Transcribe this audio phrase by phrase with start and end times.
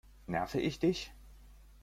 [0.25, 1.13] Nerve ich dich?